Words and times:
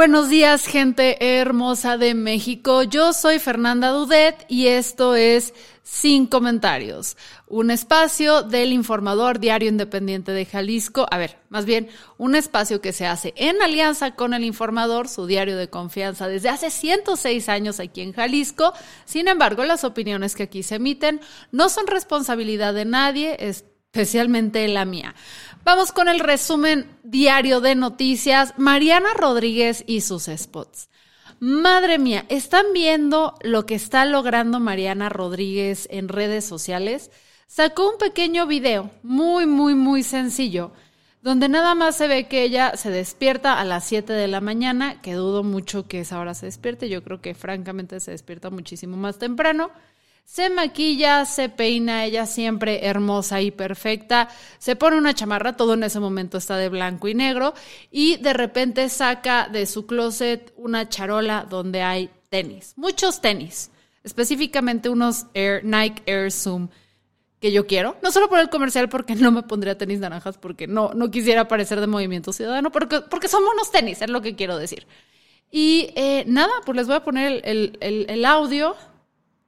Buenos 0.00 0.30
días, 0.30 0.64
gente 0.64 1.38
hermosa 1.38 1.98
de 1.98 2.14
México. 2.14 2.84
Yo 2.84 3.12
soy 3.12 3.38
Fernanda 3.38 3.90
Dudet 3.90 4.46
y 4.48 4.68
esto 4.68 5.14
es 5.14 5.52
Sin 5.82 6.26
Comentarios, 6.26 7.18
un 7.46 7.70
espacio 7.70 8.42
del 8.42 8.72
informador 8.72 9.40
diario 9.40 9.68
independiente 9.68 10.32
de 10.32 10.46
Jalisco. 10.46 11.06
A 11.10 11.18
ver, 11.18 11.36
más 11.50 11.66
bien, 11.66 11.90
un 12.16 12.34
espacio 12.34 12.80
que 12.80 12.94
se 12.94 13.06
hace 13.06 13.34
en 13.36 13.60
alianza 13.60 14.14
con 14.14 14.32
el 14.32 14.42
informador, 14.42 15.06
su 15.06 15.26
diario 15.26 15.58
de 15.58 15.68
confianza 15.68 16.28
desde 16.28 16.48
hace 16.48 16.70
106 16.70 17.50
años 17.50 17.78
aquí 17.78 18.00
en 18.00 18.14
Jalisco. 18.14 18.72
Sin 19.04 19.28
embargo, 19.28 19.66
las 19.66 19.84
opiniones 19.84 20.34
que 20.34 20.44
aquí 20.44 20.62
se 20.62 20.76
emiten 20.76 21.20
no 21.52 21.68
son 21.68 21.86
responsabilidad 21.86 22.72
de 22.72 22.86
nadie, 22.86 23.36
especialmente 23.92 24.66
la 24.68 24.84
mía. 24.84 25.16
Vamos 25.64 25.90
con 25.90 26.08
el 26.08 26.20
resumen 26.20 26.86
diario 27.02 27.60
de 27.60 27.74
noticias. 27.74 28.54
Mariana 28.56 29.08
Rodríguez 29.14 29.82
y 29.84 30.02
sus 30.02 30.26
spots. 30.26 30.88
Madre 31.40 31.98
mía, 31.98 32.24
¿están 32.28 32.66
viendo 32.72 33.34
lo 33.42 33.66
que 33.66 33.74
está 33.74 34.04
logrando 34.04 34.60
Mariana 34.60 35.08
Rodríguez 35.08 35.88
en 35.90 36.08
redes 36.08 36.44
sociales? 36.44 37.10
Sacó 37.48 37.90
un 37.90 37.98
pequeño 37.98 38.46
video, 38.46 38.90
muy, 39.02 39.46
muy, 39.46 39.74
muy 39.74 40.04
sencillo, 40.04 40.70
donde 41.20 41.48
nada 41.48 41.74
más 41.74 41.96
se 41.96 42.06
ve 42.06 42.28
que 42.28 42.44
ella 42.44 42.76
se 42.76 42.90
despierta 42.90 43.58
a 43.58 43.64
las 43.64 43.84
7 43.86 44.12
de 44.12 44.28
la 44.28 44.40
mañana, 44.40 45.00
que 45.02 45.14
dudo 45.14 45.42
mucho 45.42 45.88
que 45.88 46.00
esa 46.00 46.20
hora 46.20 46.34
se 46.34 46.46
despierte, 46.46 46.88
yo 46.88 47.02
creo 47.02 47.20
que 47.20 47.34
francamente 47.34 47.98
se 47.98 48.12
despierta 48.12 48.50
muchísimo 48.50 48.96
más 48.96 49.18
temprano. 49.18 49.72
Se 50.24 50.48
maquilla, 50.48 51.24
se 51.24 51.48
peina, 51.48 52.04
ella 52.04 52.24
siempre 52.24 52.86
hermosa 52.86 53.40
y 53.40 53.50
perfecta. 53.50 54.28
Se 54.58 54.76
pone 54.76 54.96
una 54.96 55.14
chamarra, 55.14 55.56
todo 55.56 55.74
en 55.74 55.82
ese 55.82 55.98
momento 55.98 56.38
está 56.38 56.56
de 56.56 56.68
blanco 56.68 57.08
y 57.08 57.14
negro. 57.14 57.54
Y 57.90 58.16
de 58.18 58.32
repente 58.32 58.88
saca 58.88 59.48
de 59.48 59.66
su 59.66 59.86
closet 59.86 60.52
una 60.56 60.88
charola 60.88 61.46
donde 61.48 61.82
hay 61.82 62.10
tenis, 62.28 62.74
muchos 62.76 63.20
tenis, 63.20 63.70
específicamente 64.04 64.88
unos 64.88 65.26
Air, 65.34 65.64
Nike 65.64 66.02
Air 66.06 66.30
Zoom 66.30 66.68
que 67.40 67.52
yo 67.52 67.66
quiero. 67.66 67.96
No 68.02 68.12
solo 68.12 68.28
por 68.28 68.38
el 68.38 68.50
comercial, 68.50 68.88
porque 68.88 69.14
no 69.16 69.32
me 69.32 69.42
pondría 69.42 69.76
tenis 69.76 69.98
naranjas, 69.98 70.38
porque 70.38 70.66
no, 70.66 70.92
no 70.94 71.10
quisiera 71.10 71.48
parecer 71.48 71.80
de 71.80 71.86
Movimiento 71.86 72.32
Ciudadano, 72.32 72.70
porque, 72.70 73.00
porque 73.00 73.28
son 73.28 73.42
unos 73.42 73.70
tenis, 73.70 74.02
es 74.02 74.10
lo 74.10 74.20
que 74.22 74.36
quiero 74.36 74.56
decir. 74.56 74.86
Y 75.50 75.90
eh, 75.96 76.24
nada, 76.28 76.52
pues 76.64 76.76
les 76.76 76.86
voy 76.86 76.96
a 76.96 77.02
poner 77.02 77.40
el, 77.44 77.78
el, 77.80 78.06
el 78.08 78.24
audio 78.24 78.76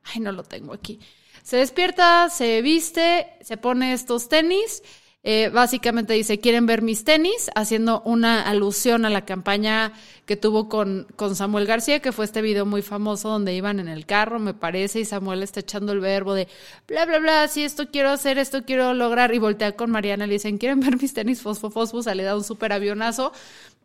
Ay, 0.05 0.21
no 0.21 0.33
lo 0.33 0.43
tengo 0.43 0.73
aquí. 0.73 1.01
Se 1.43 1.57
despierta, 1.57 2.29
se 2.31 2.63
viste, 2.63 3.27
se 3.41 3.57
pone 3.57 3.93
estos 3.93 4.29
tenis. 4.29 4.83
Eh, 5.25 5.51
básicamente 5.51 6.15
dice, 6.15 6.41
¿quieren 6.41 6.67
ver 6.67 6.83
mis 6.83 7.05
tenis? 7.05 7.49
Haciendo 7.55 8.03
una 8.05 8.43
alusión 8.43 9.05
a 9.05 9.11
la 9.11 9.25
campaña 9.25 9.93
que 10.27 10.37
tuvo 10.37 10.69
con, 10.69 11.07
con 11.15 11.37
Samuel 11.37 11.65
García, 11.65 12.01
que 12.01 12.11
fue 12.11 12.25
este 12.25 12.43
video 12.43 12.67
muy 12.67 12.83
famoso 12.83 13.29
donde 13.29 13.55
iban 13.55 13.79
en 13.79 13.87
el 13.87 14.05
carro, 14.05 14.41
me 14.41 14.53
parece, 14.53 14.99
y 14.99 15.05
Samuel 15.05 15.45
está 15.45 15.61
echando 15.61 15.93
el 15.93 16.01
verbo 16.01 16.35
de 16.35 16.49
bla, 16.89 17.07
bla, 17.07 17.21
bla, 17.21 17.47
si 17.47 17.63
esto 17.63 17.89
quiero 17.93 18.11
hacer, 18.11 18.37
esto 18.37 18.65
quiero 18.65 18.95
lograr, 18.95 19.33
y 19.33 19.39
voltea 19.39 19.77
con 19.77 19.93
Mariana 19.93 20.25
y 20.25 20.29
le 20.29 20.35
dicen, 20.35 20.59
¿quieren 20.59 20.81
ver 20.81 21.01
mis 21.01 21.15
tenis 21.15 21.41
fosfo, 21.41 21.71
fosfo? 21.71 22.03
Se 22.03 22.15
le 22.17 22.25
da 22.25 22.37
un 22.37 22.43
súper 22.43 22.73
avionazo, 22.73 23.33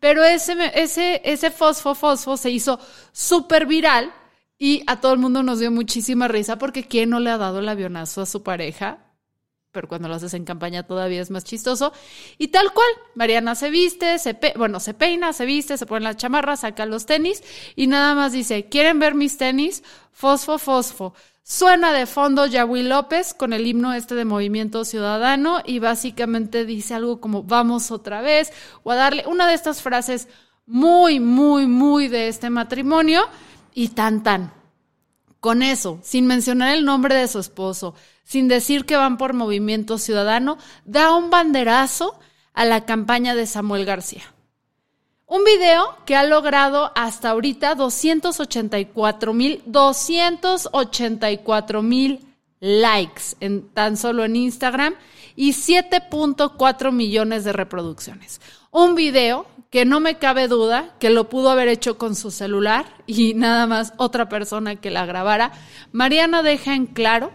pero 0.00 0.24
ese, 0.24 0.56
ese, 0.74 1.20
ese 1.24 1.52
fosfo, 1.52 1.94
fosfo 1.94 2.36
se 2.36 2.50
hizo 2.50 2.80
súper 3.12 3.66
viral 3.66 4.12
y 4.58 4.82
a 4.86 5.00
todo 5.00 5.12
el 5.12 5.18
mundo 5.18 5.42
nos 5.42 5.60
dio 5.60 5.70
muchísima 5.70 6.28
risa 6.28 6.58
porque 6.58 6.84
¿quién 6.84 7.10
no 7.10 7.20
le 7.20 7.30
ha 7.30 7.38
dado 7.38 7.60
el 7.60 7.68
avionazo 7.68 8.22
a 8.22 8.26
su 8.26 8.42
pareja? 8.42 8.98
Pero 9.70 9.86
cuando 9.86 10.08
lo 10.08 10.14
haces 10.14 10.34
en 10.34 10.44
campaña 10.44 10.82
todavía 10.82 11.20
es 11.20 11.30
más 11.30 11.44
chistoso. 11.44 11.92
Y 12.38 12.48
tal 12.48 12.72
cual, 12.72 12.88
Mariana 13.14 13.54
se 13.54 13.70
viste, 13.70 14.18
se 14.18 14.36
bueno, 14.56 14.80
se 14.80 14.94
peina, 14.94 15.32
se 15.32 15.44
viste, 15.44 15.76
se 15.76 15.86
pone 15.86 16.04
la 16.04 16.16
chamarra, 16.16 16.56
saca 16.56 16.86
los 16.86 17.06
tenis 17.06 17.42
y 17.76 17.86
nada 17.86 18.14
más 18.14 18.32
dice, 18.32 18.64
¿quieren 18.68 18.98
ver 18.98 19.14
mis 19.14 19.36
tenis? 19.36 19.84
Fosfo, 20.10 20.58
fosfo. 20.58 21.14
Suena 21.44 21.92
de 21.92 22.06
fondo 22.06 22.46
Yahweh 22.46 22.82
López 22.82 23.34
con 23.34 23.52
el 23.52 23.66
himno 23.66 23.94
este 23.94 24.14
de 24.14 24.24
Movimiento 24.24 24.84
Ciudadano 24.84 25.62
y 25.64 25.78
básicamente 25.78 26.66
dice 26.66 26.94
algo 26.94 27.20
como 27.20 27.42
vamos 27.42 27.90
otra 27.90 28.20
vez 28.20 28.52
o 28.82 28.90
a 28.90 28.96
darle 28.96 29.24
una 29.26 29.48
de 29.48 29.54
estas 29.54 29.80
frases 29.80 30.28
muy, 30.66 31.20
muy, 31.20 31.66
muy 31.66 32.08
de 32.08 32.28
este 32.28 32.50
matrimonio 32.50 33.22
y 33.78 33.88
tan 33.90 34.24
tan. 34.24 34.52
Con 35.38 35.62
eso, 35.62 36.00
sin 36.02 36.26
mencionar 36.26 36.74
el 36.74 36.84
nombre 36.84 37.14
de 37.14 37.28
su 37.28 37.38
esposo, 37.38 37.94
sin 38.24 38.48
decir 38.48 38.86
que 38.86 38.96
van 38.96 39.18
por 39.18 39.34
movimiento 39.34 39.98
ciudadano, 39.98 40.58
da 40.84 41.14
un 41.14 41.30
banderazo 41.30 42.18
a 42.54 42.64
la 42.64 42.86
campaña 42.86 43.36
de 43.36 43.46
Samuel 43.46 43.84
García. 43.84 44.24
Un 45.26 45.44
video 45.44 45.96
que 46.06 46.16
ha 46.16 46.24
logrado 46.24 46.90
hasta 46.96 47.30
ahorita 47.30 47.76
284 47.76 49.32
mil, 49.32 49.62
284 49.66 51.80
mil 51.80 52.26
likes 52.58 53.36
en, 53.38 53.68
tan 53.68 53.96
solo 53.96 54.24
en 54.24 54.34
Instagram 54.34 54.96
y 55.40 55.52
7.4 55.52 56.90
millones 56.90 57.44
de 57.44 57.52
reproducciones. 57.52 58.40
Un 58.72 58.96
video 58.96 59.46
que 59.70 59.84
no 59.84 60.00
me 60.00 60.18
cabe 60.18 60.48
duda 60.48 60.96
que 60.98 61.10
lo 61.10 61.28
pudo 61.28 61.50
haber 61.50 61.68
hecho 61.68 61.96
con 61.96 62.16
su 62.16 62.32
celular 62.32 62.86
y 63.06 63.34
nada 63.34 63.68
más 63.68 63.92
otra 63.98 64.28
persona 64.28 64.80
que 64.80 64.90
la 64.90 65.06
grabara. 65.06 65.52
Mariana 65.92 66.42
deja 66.42 66.74
en 66.74 66.86
claro 66.86 67.30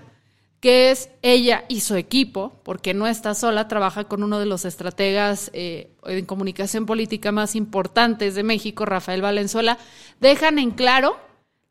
que 0.59 0.91
es 0.91 1.11
ella 1.21 1.63
y 1.69 1.79
su 1.79 1.95
equipo, 1.95 2.59
porque 2.63 2.93
no 2.93 3.07
está 3.07 3.35
sola, 3.35 3.69
trabaja 3.69 4.03
con 4.03 4.21
uno 4.21 4.37
de 4.37 4.47
los 4.47 4.65
estrategas 4.65 5.49
eh, 5.53 5.95
en 6.03 6.25
comunicación 6.25 6.85
política 6.85 7.31
más 7.31 7.55
importantes 7.55 8.35
de 8.35 8.43
México, 8.43 8.85
Rafael 8.85 9.21
Valenzuela, 9.21 9.77
dejan 10.19 10.59
en 10.59 10.71
claro 10.71 11.15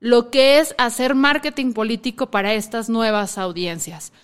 lo 0.01 0.31
que 0.31 0.61
es 0.61 0.75
hacer 0.79 1.15
marketing 1.15 1.75
político 1.75 2.31
para 2.31 2.55
estas 2.55 2.89
nuevas 2.89 3.37
audiencias. 3.37 4.15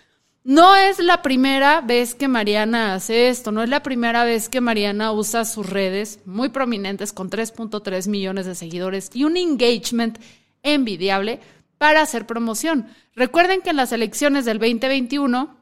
No 0.45 0.77
es 0.77 0.99
la 0.99 1.21
primera 1.21 1.81
vez 1.81 2.15
que 2.15 2.29
Mariana 2.29 2.95
hace 2.95 3.29
esto, 3.29 3.53
no 3.53 3.63
es 3.63 3.69
la 3.69 3.83
primera 3.83 4.25
vez 4.25 4.49
que 4.49 4.61
Mariana 4.61 5.13
usa 5.13 5.45
sus 5.45 5.69
redes 5.69 6.21
muy 6.25 6.49
prominentes 6.49 7.13
con 7.13 7.29
3.3 7.29 8.09
millones 8.09 8.47
de 8.47 8.55
seguidores 8.55 9.11
y 9.13 9.25
un 9.25 9.37
engagement 9.37 10.19
envidiable 10.63 11.41
para 11.77 12.03
hacer 12.03 12.27
promoción. 12.27 12.89
Recuerden 13.15 13.63
que 13.63 13.71
en 13.71 13.77
las 13.77 13.93
elecciones 13.93 14.45
del 14.45 14.59
2021 14.59 15.57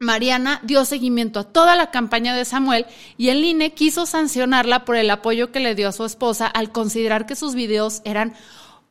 Mariana 0.00 0.60
dio 0.62 0.84
seguimiento 0.84 1.40
a 1.40 1.44
toda 1.44 1.74
la 1.74 1.90
campaña 1.90 2.34
de 2.36 2.44
Samuel 2.44 2.86
y 3.16 3.30
el 3.30 3.44
INE 3.44 3.72
quiso 3.72 4.06
sancionarla 4.06 4.84
por 4.84 4.96
el 4.96 5.10
apoyo 5.10 5.50
que 5.50 5.60
le 5.60 5.74
dio 5.74 5.88
a 5.88 5.92
su 5.92 6.04
esposa 6.04 6.46
al 6.46 6.70
considerar 6.70 7.26
que 7.26 7.34
sus 7.34 7.54
videos 7.54 8.02
eran 8.04 8.34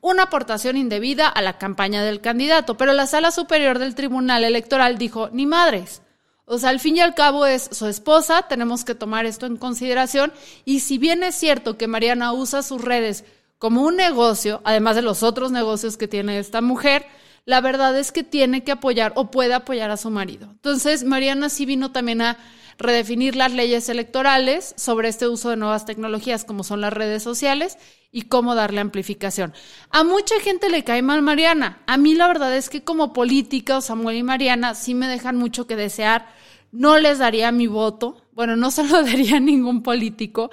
una 0.01 0.23
aportación 0.23 0.77
indebida 0.77 1.27
a 1.27 1.41
la 1.41 1.57
campaña 1.57 2.03
del 2.03 2.21
candidato, 2.21 2.77
pero 2.77 2.93
la 2.93 3.07
sala 3.07 3.31
superior 3.31 3.79
del 3.79 3.95
Tribunal 3.95 4.43
Electoral 4.43 4.97
dijo, 4.97 5.29
ni 5.31 5.45
madres. 5.45 6.01
O 6.45 6.57
sea, 6.59 6.69
al 6.69 6.79
fin 6.79 6.95
y 6.97 7.01
al 7.01 7.13
cabo 7.13 7.45
es 7.45 7.69
su 7.71 7.87
esposa, 7.87 8.43
tenemos 8.43 8.85
que 8.85 8.95
tomar 8.95 9.25
esto 9.25 9.45
en 9.45 9.57
consideración 9.57 10.31
y 10.63 10.79
si 10.79 10.97
bien 10.97 11.23
es 11.23 11.35
cierto 11.35 11.77
que 11.77 11.87
Mariana 11.87 12.31
usa 12.31 12.63
sus 12.63 12.81
redes 12.81 13.25
como 13.57 13.81
un 13.81 13.97
negocio, 13.97 14.61
además 14.63 14.95
de 14.95 15.01
los 15.01 15.23
otros 15.23 15.51
negocios 15.51 15.97
que 15.97 16.07
tiene 16.07 16.39
esta 16.39 16.61
mujer, 16.61 17.05
la 17.43 17.59
verdad 17.59 17.97
es 17.97 18.11
que 18.11 18.23
tiene 18.23 18.63
que 18.63 18.71
apoyar 18.71 19.13
o 19.15 19.31
puede 19.31 19.53
apoyar 19.53 19.89
a 19.89 19.97
su 19.97 20.09
marido. 20.09 20.47
Entonces, 20.51 21.03
Mariana 21.03 21.49
sí 21.49 21.65
vino 21.65 21.91
también 21.91 22.21
a 22.21 22.37
redefinir 22.77 23.35
las 23.35 23.53
leyes 23.53 23.89
electorales 23.89 24.73
sobre 24.77 25.09
este 25.09 25.27
uso 25.27 25.49
de 25.49 25.57
nuevas 25.57 25.85
tecnologías 25.85 26.45
como 26.45 26.63
son 26.63 26.81
las 26.81 26.93
redes 26.93 27.23
sociales 27.23 27.77
y 28.11 28.23
cómo 28.23 28.55
darle 28.55 28.81
amplificación. 28.81 29.53
A 29.89 30.03
mucha 30.03 30.39
gente 30.39 30.69
le 30.69 30.83
cae 30.83 31.01
mal 31.01 31.21
Mariana. 31.21 31.81
A 31.87 31.97
mí 31.97 32.15
la 32.15 32.27
verdad 32.27 32.55
es 32.55 32.69
que 32.69 32.83
como 32.83 33.13
política, 33.13 33.81
Samuel 33.81 34.17
y 34.17 34.23
Mariana 34.23 34.75
sí 34.75 34.93
me 34.93 35.07
dejan 35.07 35.37
mucho 35.37 35.67
que 35.67 35.75
desear. 35.75 36.27
No 36.71 36.99
les 36.99 37.19
daría 37.19 37.51
mi 37.51 37.67
voto. 37.67 38.21
Bueno, 38.31 38.55
no 38.55 38.71
se 38.71 38.83
lo 38.83 39.01
daría 39.03 39.37
a 39.37 39.41
ningún 39.41 39.83
político, 39.83 40.51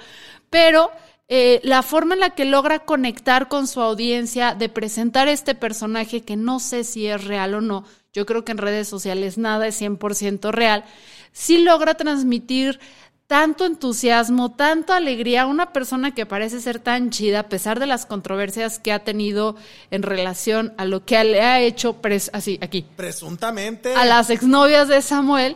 pero 0.49 0.91
eh, 1.27 1.59
la 1.63 1.81
forma 1.81 2.13
en 2.13 2.19
la 2.19 2.31
que 2.31 2.45
logra 2.45 2.79
conectar 2.79 3.47
con 3.47 3.67
su 3.67 3.81
audiencia, 3.81 4.53
de 4.53 4.69
presentar 4.69 5.27
este 5.27 5.55
personaje 5.55 6.21
que 6.21 6.35
no 6.35 6.59
sé 6.59 6.83
si 6.83 7.07
es 7.07 7.23
real 7.23 7.55
o 7.55 7.61
no, 7.61 7.83
yo 8.13 8.27
creo 8.27 8.45
que 8.45 8.51
en 8.51 8.59
redes 8.59 8.87
sociales 8.87 9.37
nada 9.37 9.67
es 9.67 9.81
100% 9.81 10.51
real, 10.51 10.85
sí 11.31 11.63
logra 11.63 11.95
transmitir 11.95 12.79
tanto 13.27 13.65
entusiasmo, 13.65 14.51
tanto 14.51 14.93
alegría 14.93 15.47
una 15.47 15.73
persona 15.73 16.13
que 16.13 16.25
parece 16.25 16.61
ser 16.61 16.79
tan 16.79 17.09
chida 17.09 17.39
a 17.39 17.49
pesar 17.49 17.79
de 17.79 17.87
las 17.87 18.05
controversias 18.05 18.77
que 18.77 18.91
ha 18.91 18.99
tenido 18.99 19.55
en 19.89 20.03
relación 20.03 20.73
a 20.77 20.85
lo 20.85 21.05
que 21.05 21.23
le 21.23 21.41
ha 21.41 21.59
hecho 21.59 21.99
así 22.33 22.59
aquí 22.61 22.85
presuntamente 22.95 23.95
a 23.95 24.05
las 24.05 24.29
exnovias 24.29 24.87
de 24.87 25.01
Samuel 25.01 25.55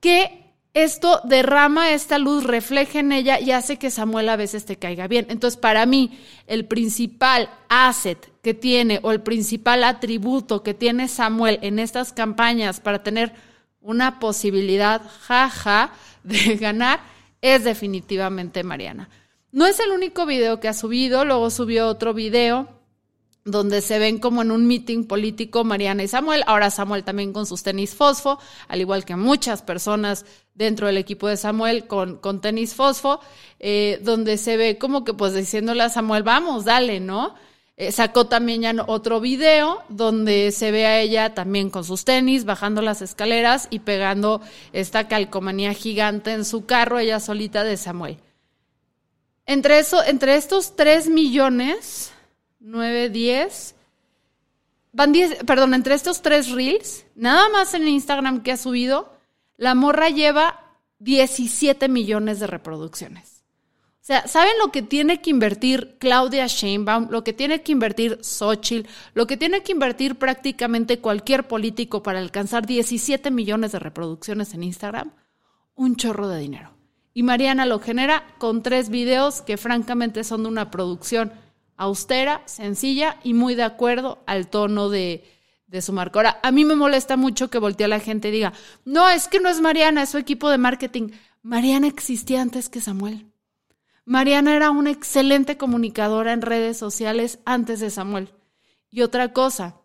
que 0.00 0.40
esto 0.72 1.20
derrama 1.24 1.90
esta 1.90 2.18
luz, 2.18 2.44
refleja 2.44 3.00
en 3.00 3.10
ella 3.10 3.40
y 3.40 3.50
hace 3.50 3.76
que 3.76 3.90
Samuel 3.90 4.28
a 4.28 4.36
veces 4.36 4.64
te 4.66 4.76
caiga 4.76 5.08
bien. 5.08 5.26
Entonces, 5.28 5.58
para 5.58 5.84
mí, 5.84 6.20
el 6.46 6.64
principal 6.64 7.50
asset 7.68 8.30
que 8.40 8.54
tiene 8.54 9.00
o 9.02 9.10
el 9.10 9.20
principal 9.20 9.82
atributo 9.82 10.62
que 10.62 10.72
tiene 10.72 11.08
Samuel 11.08 11.58
en 11.62 11.80
estas 11.80 12.12
campañas 12.12 12.78
para 12.78 13.02
tener 13.02 13.34
una 13.80 14.18
posibilidad, 14.18 15.02
jaja, 15.22 15.92
de 16.22 16.56
ganar 16.60 17.00
es 17.40 17.64
definitivamente 17.64 18.62
Mariana. 18.62 19.08
No 19.52 19.66
es 19.66 19.80
el 19.80 19.90
único 19.90 20.26
video 20.26 20.60
que 20.60 20.68
ha 20.68 20.74
subido, 20.74 21.24
luego 21.24 21.50
subió 21.50 21.88
otro 21.88 22.14
video 22.14 22.68
donde 23.44 23.80
se 23.80 23.98
ven 23.98 24.18
como 24.18 24.42
en 24.42 24.50
un 24.50 24.66
meeting 24.66 25.04
político 25.04 25.64
Mariana 25.64 26.02
y 26.02 26.08
Samuel, 26.08 26.44
ahora 26.46 26.70
Samuel 26.70 27.04
también 27.04 27.32
con 27.32 27.46
sus 27.46 27.62
tenis 27.62 27.94
fosfo, 27.94 28.38
al 28.68 28.80
igual 28.80 29.04
que 29.04 29.16
muchas 29.16 29.62
personas 29.62 30.26
dentro 30.54 30.86
del 30.86 30.98
equipo 30.98 31.26
de 31.26 31.38
Samuel 31.38 31.86
con, 31.86 32.18
con 32.18 32.40
tenis 32.40 32.74
fosfo, 32.74 33.20
eh, 33.58 33.98
donde 34.02 34.36
se 34.36 34.56
ve 34.56 34.78
como 34.78 35.04
que 35.04 35.14
pues 35.14 35.34
diciéndole 35.34 35.82
a 35.82 35.88
Samuel, 35.88 36.22
vamos, 36.22 36.64
dale, 36.64 37.00
¿no? 37.00 37.34
Eh, 37.80 37.92
sacó 37.92 38.26
también 38.26 38.60
ya 38.60 38.74
otro 38.88 39.22
video 39.22 39.82
donde 39.88 40.52
se 40.52 40.70
ve 40.70 40.84
a 40.84 41.00
ella 41.00 41.32
también 41.32 41.70
con 41.70 41.82
sus 41.82 42.04
tenis, 42.04 42.44
bajando 42.44 42.82
las 42.82 43.00
escaleras 43.00 43.68
y 43.70 43.78
pegando 43.78 44.42
esta 44.74 45.08
calcomanía 45.08 45.72
gigante 45.72 46.34
en 46.34 46.44
su 46.44 46.66
carro, 46.66 46.98
ella 46.98 47.20
solita 47.20 47.64
de 47.64 47.78
Samuel. 47.78 48.18
Entre, 49.46 49.80
entre 50.08 50.36
estos 50.36 50.76
3 50.76 51.08
millones, 51.08 52.12
9, 52.58 53.08
10, 53.08 53.74
van 54.92 55.12
10, 55.12 55.44
perdón, 55.46 55.72
entre 55.72 55.94
estos 55.94 56.20
tres 56.20 56.50
reels, 56.50 57.06
nada 57.14 57.48
más 57.48 57.72
en 57.72 57.88
Instagram 57.88 58.42
que 58.42 58.52
ha 58.52 58.56
subido, 58.58 59.10
la 59.56 59.74
morra 59.74 60.10
lleva 60.10 60.76
17 60.98 61.88
millones 61.88 62.40
de 62.40 62.46
reproducciones. 62.46 63.39
Sea, 64.10 64.26
¿saben 64.26 64.58
lo 64.58 64.72
que 64.72 64.82
tiene 64.82 65.20
que 65.20 65.30
invertir 65.30 65.94
Claudia 66.00 66.48
Sheinbaum, 66.48 67.10
lo 67.12 67.22
que 67.22 67.32
tiene 67.32 67.62
que 67.62 67.70
invertir 67.70 68.18
Xochitl, 68.24 68.88
lo 69.14 69.28
que 69.28 69.36
tiene 69.36 69.62
que 69.62 69.70
invertir 69.70 70.16
prácticamente 70.16 70.98
cualquier 70.98 71.46
político 71.46 72.02
para 72.02 72.18
alcanzar 72.18 72.66
17 72.66 73.30
millones 73.30 73.70
de 73.70 73.78
reproducciones 73.78 74.52
en 74.52 74.64
Instagram? 74.64 75.12
Un 75.76 75.94
chorro 75.94 76.26
de 76.26 76.40
dinero. 76.40 76.72
Y 77.14 77.22
Mariana 77.22 77.66
lo 77.66 77.78
genera 77.78 78.24
con 78.38 78.64
tres 78.64 78.88
videos 78.88 79.42
que 79.42 79.56
francamente 79.56 80.24
son 80.24 80.42
de 80.42 80.48
una 80.48 80.72
producción 80.72 81.32
austera, 81.76 82.42
sencilla 82.46 83.20
y 83.22 83.32
muy 83.32 83.54
de 83.54 83.62
acuerdo 83.62 84.24
al 84.26 84.48
tono 84.48 84.88
de, 84.88 85.22
de 85.68 85.82
su 85.82 85.92
marca. 85.92 86.18
Ahora, 86.18 86.40
a 86.42 86.50
mí 86.50 86.64
me 86.64 86.74
molesta 86.74 87.16
mucho 87.16 87.48
que 87.48 87.58
voltee 87.58 87.84
a 87.84 87.88
la 87.88 88.00
gente 88.00 88.30
y 88.30 88.32
diga, 88.32 88.54
no, 88.84 89.08
es 89.08 89.28
que 89.28 89.38
no 89.38 89.48
es 89.48 89.60
Mariana, 89.60 90.02
es 90.02 90.08
su 90.08 90.18
equipo 90.18 90.50
de 90.50 90.58
marketing. 90.58 91.10
Mariana 91.42 91.86
existía 91.86 92.42
antes 92.42 92.68
que 92.68 92.80
Samuel. 92.80 93.29
Mariana 94.10 94.56
era 94.56 94.72
una 94.72 94.90
excelente 94.90 95.56
comunicadora 95.56 96.32
en 96.32 96.42
redes 96.42 96.76
sociales 96.76 97.38
antes 97.44 97.78
de 97.78 97.90
Samuel. 97.90 98.34
Y 98.90 99.02
otra 99.02 99.32
cosa, 99.32 99.82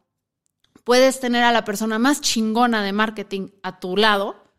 puedes 0.84 1.20
tener 1.20 1.44
a 1.44 1.52
la 1.52 1.64
persona 1.64 2.00
más 2.00 2.22
chingona 2.22 2.82
de 2.82 2.92
marketing 2.92 3.50
a 3.62 3.80
tu 3.80 3.96
lado 3.96 4.52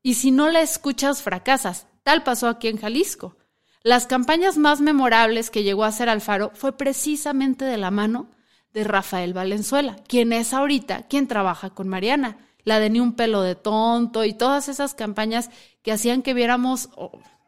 y 0.00 0.14
si 0.14 0.30
no 0.30 0.48
la 0.48 0.60
escuchas 0.60 1.22
fracasas. 1.22 1.88
Tal 2.04 2.22
pasó 2.22 2.46
aquí 2.46 2.68
en 2.68 2.78
Jalisco. 2.78 3.36
Las 3.82 4.06
campañas 4.06 4.58
más 4.58 4.80
memorables 4.80 5.50
que 5.50 5.64
llegó 5.64 5.82
a 5.82 5.88
hacer 5.88 6.08
Alfaro 6.08 6.52
fue 6.54 6.76
precisamente 6.76 7.64
de 7.64 7.78
la 7.78 7.90
mano 7.90 8.30
de 8.72 8.84
Rafael 8.84 9.34
Valenzuela, 9.34 9.96
quien 10.06 10.32
es 10.32 10.54
ahorita 10.54 11.08
quien 11.08 11.26
trabaja 11.26 11.70
con 11.70 11.88
Mariana. 11.88 12.38
La 12.62 12.78
de 12.78 12.90
ni 12.90 13.00
un 13.00 13.16
pelo 13.16 13.42
de 13.42 13.56
tonto 13.56 14.24
y 14.24 14.34
todas 14.34 14.68
esas 14.68 14.94
campañas 14.94 15.50
que 15.82 15.90
hacían 15.90 16.22
que 16.22 16.32
viéramos, 16.32 16.90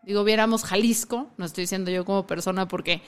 digo, 0.03 0.25
viéramos 0.25 0.65
Jalisco, 0.65 1.31
no 1.37 1.45
estoy 1.45 1.65
diciendo 1.65 1.91
yo 1.91 2.05
como 2.05 2.27
persona 2.27 2.69
porque 2.69 3.03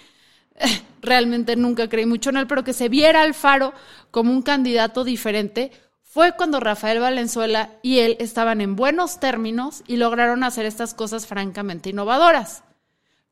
eh, 0.57 0.83
realmente 1.03 1.57
nunca 1.57 1.89
creí 1.89 2.07
mucho 2.07 2.31
en 2.31 2.39
él, 2.39 2.47
pero 2.47 2.65
que 2.65 2.73
se 2.73 2.89
viera 2.89 3.23
Alfaro 3.23 3.73
como 4.11 4.33
un 4.33 4.43
candidato 4.43 5.05
diferente, 5.05 5.73
fue 6.03 6.37
cuando 6.37 6.61
Rafael 6.61 7.01
Valenzuela 7.01 7.71
y 7.83 7.99
él 7.99 8.17
estaban 8.21 8.61
en 8.61 8.77
buenos 8.77 9.19
términos 9.19 9.83
y 9.89 9.97
lograron 9.97 10.45
hacer 10.45 10.65
estas 10.65 10.95
cosas 10.95 11.27
francamente 11.27 11.91
innovadoras. 11.91 12.63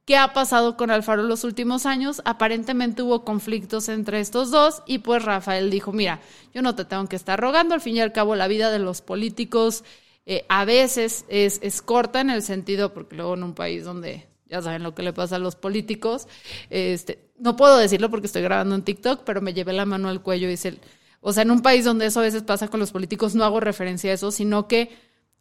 ¿Qué 0.05 0.17
ha 0.17 0.32
pasado 0.32 0.76
con 0.76 0.91
Alfaro 0.91 1.23
los 1.23 1.44
últimos 1.44 1.87
años? 1.87 2.23
Aparentemente 2.25 3.03
hubo 3.03 3.25
conflictos 3.25 3.88
entre 3.88 4.19
estos 4.19 4.50
dos 4.50 4.82
y 4.85 4.99
pues 4.99 5.25
Rafael 5.25 5.70
dijo, 5.70 5.93
mira, 5.93 6.19
yo 6.53 6.61
no 6.61 6.75
te 6.75 6.85
tengo 6.85 7.06
que 7.06 7.14
estar 7.14 7.38
rogando, 7.38 7.75
al 7.75 7.81
fin 7.81 7.94
y 7.94 8.00
al 8.00 8.12
cabo 8.12 8.35
la 8.35 8.49
vida 8.49 8.73
de 8.73 8.81
los 8.81 9.00
políticos 9.00 9.85
eh, 10.27 10.45
a 10.49 10.65
veces 10.65 11.25
es, 11.29 11.59
es, 11.63 11.83
corta 11.83 12.21
en 12.21 12.31
el 12.31 12.43
sentido, 12.43 12.95
porque 12.95 13.17
luego 13.17 13.35
en 13.35 13.43
un 13.43 13.55
país 13.55 13.85
donde 13.85 14.29
ya 14.47 14.63
saben 14.63 14.83
lo 14.83 14.95
que 14.95 15.03
le 15.03 15.13
pasa 15.13 15.37
a 15.37 15.39
los 15.39 15.57
políticos, 15.57 16.29
este, 16.71 17.31
no 17.39 17.57
puedo 17.57 17.77
decirlo 17.77 18.11
porque 18.11 18.27
estoy 18.27 18.43
grabando 18.43 18.75
en 18.75 18.83
TikTok, 18.83 19.23
pero 19.25 19.41
me 19.41 19.55
llevé 19.55 19.73
la 19.73 19.87
mano 19.87 20.09
al 20.09 20.23
cuello 20.23 20.47
y 20.47 20.51
dice, 20.51 20.79
o 21.21 21.33
sea, 21.33 21.43
en 21.43 21.51
un 21.51 21.63
país 21.63 21.85
donde 21.85 22.07
eso 22.07 22.21
a 22.21 22.25
veces 22.25 22.43
pasa 22.43 22.69
con 22.69 22.79
los 22.79 22.93
políticos, 22.93 23.35
no 23.35 23.45
hago 23.45 23.61
referencia 23.61 24.11
a 24.11 24.15
eso, 24.15 24.31
sino 24.31 24.69
que 24.69 24.91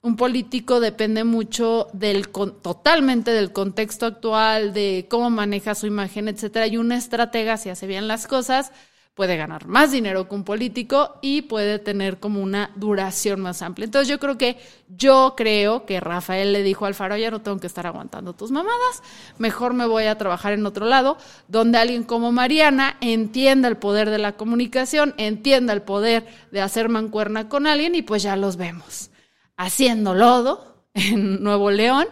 un 0.01 0.15
político 0.15 0.79
depende 0.79 1.23
mucho 1.23 1.87
del 1.93 2.29
totalmente 2.29 3.31
del 3.31 3.51
contexto 3.51 4.07
actual, 4.07 4.73
de 4.73 5.05
cómo 5.09 5.29
maneja 5.29 5.75
su 5.75 5.85
imagen, 5.85 6.27
etcétera, 6.27 6.65
y 6.65 6.77
una 6.77 6.97
estratega 6.97 7.57
si 7.57 7.69
hace 7.69 7.85
bien 7.85 8.07
las 8.07 8.25
cosas 8.25 8.71
puede 9.13 9.35
ganar 9.35 9.67
más 9.67 9.91
dinero 9.91 10.27
que 10.27 10.35
un 10.35 10.43
político 10.43 11.17
y 11.21 11.43
puede 11.43 11.79
tener 11.79 12.19
como 12.19 12.41
una 12.41 12.71
duración 12.75 13.41
más 13.41 13.61
amplia. 13.61 13.85
Entonces 13.85 14.07
yo 14.07 14.19
creo 14.19 14.37
que, 14.37 14.57
yo 14.87 15.33
creo 15.35 15.85
que 15.85 15.99
Rafael 15.99 16.53
le 16.53 16.63
dijo 16.63 16.85
al 16.85 16.95
Faro, 16.95 17.17
ya 17.17 17.29
no 17.29 17.41
tengo 17.41 17.59
que 17.59 17.67
estar 17.67 17.85
aguantando 17.85 18.33
tus 18.33 18.51
mamadas, 18.51 19.03
mejor 19.37 19.73
me 19.73 19.85
voy 19.85 20.05
a 20.05 20.17
trabajar 20.17 20.53
en 20.53 20.65
otro 20.65 20.85
lado, 20.85 21.17
donde 21.47 21.77
alguien 21.77 22.03
como 22.03 22.31
Mariana 22.31 22.97
entienda 23.01 23.67
el 23.67 23.77
poder 23.77 24.09
de 24.09 24.17
la 24.17 24.33
comunicación, 24.33 25.13
entienda 25.17 25.73
el 25.73 25.81
poder 25.81 26.25
de 26.51 26.61
hacer 26.61 26.87
mancuerna 26.87 27.49
con 27.49 27.67
alguien 27.67 27.95
y 27.95 28.01
pues 28.01 28.23
ya 28.23 28.35
los 28.35 28.55
vemos 28.55 29.11
haciendo 29.57 30.15
lodo 30.15 30.85
en 30.93 31.43
Nuevo 31.43 31.69
León 31.69 32.07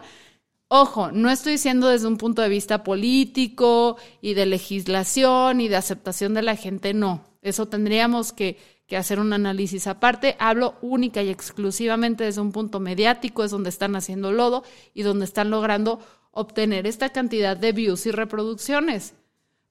Ojo, 0.72 1.12
no 1.12 1.32
estoy 1.32 1.54
diciendo 1.54 1.88
desde 1.88 2.08
un 2.08 2.18
punto 2.18 2.44
de 2.44 2.50
vista 2.50 2.84
político 2.84 3.98
y 4.22 4.36
de 4.36 4.46
legislación 4.46 5.62
y 5.62 5.68
de 5.68 5.76
aceptación 5.76 6.36
de 6.36 6.44
la 6.44 6.56
gente, 6.56 6.94
no. 6.94 7.26
Eso 7.42 7.68
tendríamos 7.68 8.32
que, 8.32 8.58
hacer 8.96 9.20
un 9.20 9.34
análisis 9.34 9.88
aparte. 9.88 10.36
Hablo 10.40 10.76
única 10.82 11.24
y 11.24 11.30
exclusivamente 11.30 12.24
desde 12.24 12.42
un 12.42 12.52
punto 12.52 12.80
mediático, 12.80 13.44
es 13.44 13.50
donde 13.50 13.70
están 13.70 13.96
haciendo 13.96 14.32
lodo 14.32 14.64
y 14.94 15.02
donde 15.02 15.26
están 15.26 15.50
logrando 15.50 16.00
obtener 16.32 16.86
esta 16.86 17.10
cantidad 17.10 17.58
de 17.58 17.72
views 17.72 18.06
y 18.06 18.12
reproducciones. 18.12 19.16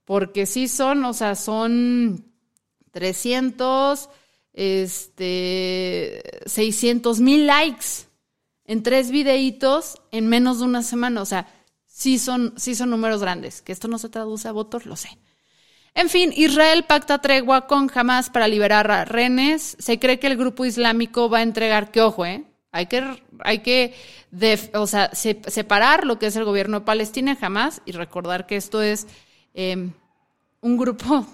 Porque 0.05 0.47
sí 0.47 0.67
son, 0.67 1.05
o 1.05 1.15
sea, 1.15 1.37
son 1.37 2.25
300, 2.91 4.09
este, 4.53 6.23
600 6.47 7.21
mil 7.21 7.47
likes 7.47 8.08
en 8.69 8.85
tres 8.85 9.11
videitos 9.11 10.01
en 10.13 10.29
menos 10.29 10.61
de 10.61 10.67
una 10.67 10.85
semana. 10.85 11.21
O 11.23 11.27
sea, 11.27 11.49
sí 11.87 12.21
son, 12.21 12.55
sí 12.57 12.77
son 12.77 12.91
números 12.91 13.21
grandes. 13.21 13.61
Que 13.63 13.73
esto 13.73 13.89
no 13.89 13.99
se 13.99 14.09
traduce 14.09 14.47
a 14.47 14.53
votos, 14.53 14.87
lo 14.87 14.95
sé. 14.95 15.19
En 15.95 16.09
fin, 16.09 16.33
Israel 16.37 16.85
pacta 16.85 17.19
tregua 17.19 17.67
con 17.67 17.91
Hamas 17.93 18.31
para 18.31 18.47
liberar 18.47 18.89
a 18.91 19.05
rehenes. 19.05 19.77
Se 19.81 19.99
cree 19.99 20.21
que 20.21 20.29
el 20.29 20.37
grupo 20.37 20.65
islámico 20.65 21.29
va 21.29 21.39
a 21.39 21.43
entregar, 21.43 21.91
que 21.91 22.03
ojo, 22.03 22.25
¿eh? 22.25 22.45
Hay 22.71 22.87
que, 22.87 23.03
hay 23.41 23.61
que 23.61 23.95
o 24.75 24.87
sea, 24.87 25.11
separar 25.15 26.07
lo 26.07 26.19
que 26.19 26.27
es 26.27 26.37
el 26.37 26.45
gobierno 26.45 26.81
de 26.81 26.87
Palestina 26.87 27.37
y 27.87 27.93
recordar 27.93 28.47
que 28.47 28.57
esto 28.57 28.83
es 28.83 29.07
eh, 29.55 29.91
un 30.61 30.77
grupo 30.77 31.27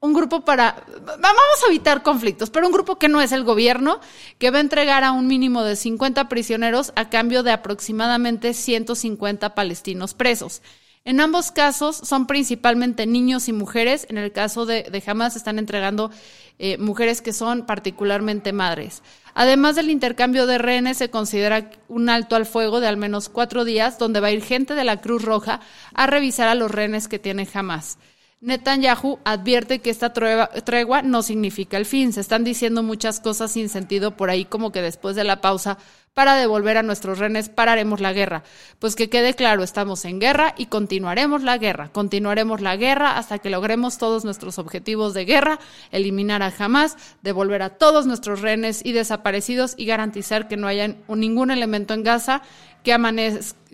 un 0.00 0.12
grupo 0.12 0.44
para, 0.44 0.84
vamos 1.04 1.62
a 1.64 1.68
evitar 1.68 2.02
conflictos, 2.02 2.50
pero 2.50 2.66
un 2.66 2.72
grupo 2.72 2.98
que 2.98 3.08
no 3.08 3.20
es 3.20 3.32
el 3.32 3.42
gobierno, 3.42 4.00
que 4.38 4.50
va 4.50 4.58
a 4.58 4.60
entregar 4.60 5.02
a 5.02 5.12
un 5.12 5.26
mínimo 5.26 5.64
de 5.64 5.74
50 5.74 6.28
prisioneros 6.28 6.92
a 6.94 7.08
cambio 7.10 7.42
de 7.42 7.50
aproximadamente 7.50 8.54
150 8.54 9.54
palestinos 9.54 10.14
presos. 10.14 10.62
En 11.04 11.20
ambos 11.20 11.50
casos 11.50 11.96
son 11.96 12.26
principalmente 12.26 13.06
niños 13.06 13.48
y 13.48 13.52
mujeres. 13.52 14.06
En 14.10 14.18
el 14.18 14.30
caso 14.30 14.66
de, 14.66 14.82
de 14.82 15.02
Hamas 15.06 15.36
están 15.36 15.58
entregando 15.58 16.10
eh, 16.58 16.76
mujeres 16.76 17.22
que 17.22 17.32
son 17.32 17.64
particularmente 17.64 18.52
madres. 18.52 19.02
Además 19.32 19.74
del 19.74 19.88
intercambio 19.90 20.46
de 20.46 20.58
rehenes, 20.58 20.98
se 20.98 21.08
considera 21.08 21.70
un 21.88 22.10
alto 22.10 22.36
al 22.36 22.44
fuego 22.44 22.80
de 22.80 22.88
al 22.88 22.98
menos 22.98 23.30
cuatro 23.30 23.64
días, 23.64 23.98
donde 23.98 24.20
va 24.20 24.26
a 24.26 24.32
ir 24.32 24.42
gente 24.42 24.74
de 24.74 24.84
la 24.84 25.00
Cruz 25.00 25.22
Roja 25.22 25.60
a 25.94 26.06
revisar 26.06 26.48
a 26.48 26.54
los 26.54 26.70
rehenes 26.70 27.08
que 27.08 27.18
tiene 27.18 27.48
Hamas. 27.54 27.98
Netanyahu 28.40 29.18
advierte 29.24 29.80
que 29.80 29.90
esta 29.90 30.12
tregua 30.12 31.02
no 31.02 31.22
significa 31.22 31.76
el 31.76 31.86
fin. 31.86 32.12
Se 32.12 32.20
están 32.20 32.44
diciendo 32.44 32.84
muchas 32.84 33.18
cosas 33.18 33.50
sin 33.50 33.68
sentido 33.68 34.16
por 34.16 34.30
ahí, 34.30 34.44
como 34.44 34.70
que 34.70 34.80
después 34.80 35.16
de 35.16 35.24
la 35.24 35.40
pausa 35.40 35.76
para 36.14 36.36
devolver 36.36 36.76
a 36.76 36.84
nuestros 36.84 37.18
renes 37.18 37.48
pararemos 37.48 38.00
la 38.00 38.12
guerra. 38.12 38.44
Pues 38.78 38.94
que 38.94 39.10
quede 39.10 39.34
claro, 39.34 39.64
estamos 39.64 40.04
en 40.04 40.20
guerra 40.20 40.54
y 40.56 40.66
continuaremos 40.66 41.42
la 41.42 41.58
guerra. 41.58 41.90
Continuaremos 41.90 42.60
la 42.60 42.76
guerra 42.76 43.18
hasta 43.18 43.38
que 43.38 43.50
logremos 43.50 43.98
todos 43.98 44.24
nuestros 44.24 44.58
objetivos 44.58 45.14
de 45.14 45.24
guerra, 45.24 45.58
eliminar 45.90 46.42
a 46.42 46.52
Hamas, 46.56 46.96
devolver 47.22 47.62
a 47.62 47.70
todos 47.70 48.06
nuestros 48.06 48.40
renes 48.40 48.82
y 48.84 48.92
desaparecidos 48.92 49.74
y 49.76 49.86
garantizar 49.86 50.46
que 50.46 50.56
no 50.56 50.68
haya 50.68 50.94
ningún 51.08 51.50
elemento 51.50 51.92
en 51.94 52.04
Gaza 52.04 52.42
que, 52.84 52.96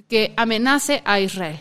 que 0.08 0.32
amenace 0.36 1.02
a 1.04 1.20
Israel. 1.20 1.60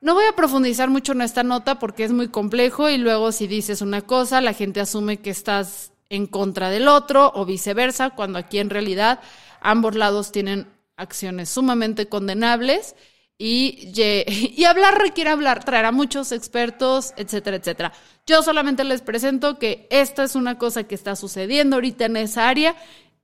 No 0.00 0.14
voy 0.14 0.24
a 0.24 0.32
profundizar 0.34 0.88
mucho 0.88 1.12
en 1.12 1.20
esta 1.20 1.42
nota 1.42 1.78
porque 1.78 2.04
es 2.04 2.12
muy 2.12 2.28
complejo 2.28 2.88
y 2.88 2.96
luego 2.96 3.32
si 3.32 3.46
dices 3.46 3.82
una 3.82 4.00
cosa, 4.00 4.40
la 4.40 4.54
gente 4.54 4.80
asume 4.80 5.18
que 5.18 5.28
estás 5.28 5.92
en 6.08 6.26
contra 6.26 6.70
del 6.70 6.88
otro 6.88 7.30
o 7.34 7.44
viceversa, 7.44 8.10
cuando 8.10 8.38
aquí 8.38 8.58
en 8.58 8.70
realidad 8.70 9.20
ambos 9.60 9.94
lados 9.94 10.32
tienen 10.32 10.66
acciones 10.96 11.50
sumamente 11.50 12.08
condenables 12.08 12.96
y, 13.36 13.92
y 14.56 14.64
hablar 14.64 14.98
requiere 14.98 15.30
hablar, 15.30 15.64
traer 15.64 15.84
a 15.84 15.92
muchos 15.92 16.32
expertos, 16.32 17.12
etcétera, 17.18 17.58
etcétera. 17.58 17.92
Yo 18.26 18.42
solamente 18.42 18.84
les 18.84 19.02
presento 19.02 19.58
que 19.58 19.86
esta 19.90 20.24
es 20.24 20.34
una 20.34 20.56
cosa 20.56 20.84
que 20.84 20.94
está 20.94 21.14
sucediendo 21.14 21.76
ahorita 21.76 22.06
en 22.06 22.16
esa 22.16 22.48
área 22.48 22.74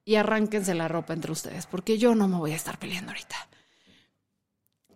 y 0.05 0.17
arránquense 0.17 0.75
la 0.75 0.89
ropa 0.89 1.15
entre 1.15 1.33
ustedes, 1.33 1.65
porque 1.67 1.97
yo 1.97 2.15
no 2.15 2.29
me 2.29 2.37
voy 2.37 2.53
a 2.53 2.57
estar 2.57 2.79
peleando 2.79 3.13
ahorita. 3.13 3.37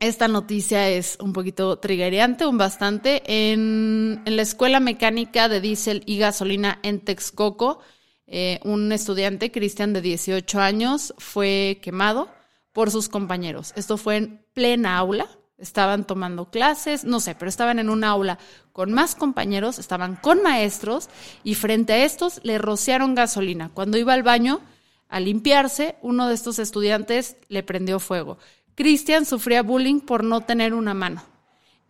Esta 0.01 0.29
noticia 0.29 0.89
es 0.89 1.19
un 1.21 1.35
poquito 1.35 1.79
triggerante, 1.79 2.47
un 2.47 2.57
bastante. 2.57 3.23
En, 3.27 4.23
la 4.25 4.41
Escuela 4.41 4.81
Mecánica 4.81 5.51
de 5.51 5.61
Diésel 5.61 6.05
y 6.07 6.17
Gasolina 6.17 6.79
en 6.83 7.01
Texcoco, 7.01 7.81
eh, 8.27 8.61
un 8.65 8.93
estudiante, 8.93 9.53
Cristian, 9.53 9.93
de 9.93 10.01
18 10.01 10.59
años, 10.59 11.13
fue 11.19 11.81
quemado 11.83 12.31
por 12.73 12.91
sus 12.91 13.11
compañeros. 13.11 13.75
Esto 13.77 13.99
fue 13.99 14.17
en 14.17 14.47
plena 14.55 14.97
aula. 14.97 15.29
Estaban 15.59 16.07
tomando 16.07 16.51
clases, 16.51 17.05
no 17.05 17.21
sé, 17.21 17.35
pero 17.35 17.51
estaban 17.51 17.79
en 17.79 17.91
un 17.91 18.03
aula 18.03 18.39
con 18.73 18.95
más 18.95 19.15
compañeros, 19.15 19.79
estaban 19.79 20.17
con 20.17 20.43
maestros 20.43 21.11
y 21.45 21.57
frente 21.57 21.93
a 21.93 22.05
estos 22.07 22.41
le 22.43 22.57
rociaron 22.57 23.15
gasolina. 23.15 23.71
Cuando 23.75 23.99
iba 23.99 24.15
al 24.15 24.23
baño 24.23 24.63
a 25.11 25.21
limpiarse, 25.21 25.97
uno 26.01 26.29
de 26.29 26.35
estos 26.35 26.59
estudiantes 26.59 27.37
le 27.49 27.63
prendió 27.63 28.01
fuego. 28.01 28.39
Cristian 28.75 29.27
sufría 29.27 29.63
bullying 29.63 30.01
por 30.01 30.25
no 30.25 30.41
tener 30.43 30.75
una 30.75 30.95
mano 30.95 31.23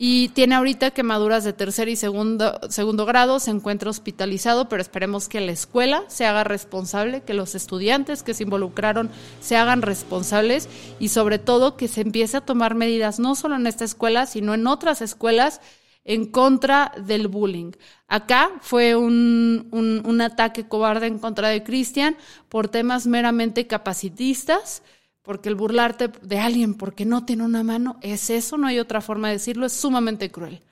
y 0.03 0.31
tiene 0.31 0.55
ahorita 0.55 0.93
quemaduras 0.93 1.45
de 1.45 1.53
tercer 1.53 1.91
y 1.91 1.95
segundo, 1.95 2.59
segundo 2.71 3.05
grado, 3.05 3.39
se 3.39 3.51
encuentra 3.51 3.91
hospitalizado, 3.91 4.67
pero 4.67 4.81
esperemos 4.81 5.29
que 5.29 5.43
la 5.43 5.53
escuela 5.53 6.05
se 6.09 6.25
haga 6.25 6.43
responsable, 6.43 7.21
que 7.21 7.35
los 7.35 7.55
estudiantes 7.55 8.23
que 8.23 8.33
se 8.33 8.45
involucraron 8.45 9.11
se 9.43 9.59
hagan 9.59 9.83
responsables 9.83 10.71
y 10.99 11.09
sobre 11.09 11.39
todo 11.39 11.77
que 11.77 11.87
se 11.87 12.01
empiece 12.01 12.39
a 12.39 12.41
tomar 12.41 12.75
medidas 12.77 13.21
no 13.21 13.35
solo 13.35 13.57
en 13.57 13.67
esta 13.67 13.85
escuela, 13.85 14.25
sino 14.25 14.55
en 14.55 14.67
otras 14.67 15.03
escuelas 15.03 15.61
en 16.07 16.25
contra 16.25 16.93
del 17.05 17.29
bullying. 17.29 17.73
Acá 18.09 18.53
fue 18.63 18.97
un, 18.97 19.69
un, 19.71 20.01
un 20.07 20.21
ataque 20.23 20.67
cobarde 20.67 21.09
en 21.09 21.19
contra 21.19 21.51
de 21.51 21.63
Cristian 21.63 22.17
por 22.49 22.69
temas 22.69 23.07
meramente 23.07 23.67
capacitistas 23.67 24.83
porque 25.23 25.49
el 25.49 25.55
burlarte 25.55 26.11
de 26.23 26.39
alguien 26.39 26.75
porque 26.75 27.05
no 27.05 27.25
tiene 27.25 27.45
una 27.45 27.63
mano 27.63 27.99
es 28.03 28.31
eso, 28.31 28.57
no 28.57 28.67
hay 28.67 28.79
otra 28.79 29.01
forma 29.01 29.29
de 29.29 29.35
decirlo, 29.35 29.67
es 29.67 29.73
sumamente 29.73 30.31
cruel. 30.31 30.63